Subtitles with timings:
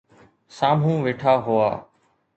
[0.57, 1.69] سامهون ويٺا هئا